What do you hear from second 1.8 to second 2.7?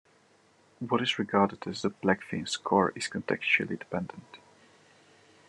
the Blackfin